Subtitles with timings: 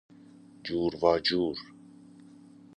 [0.63, 1.57] جوراجور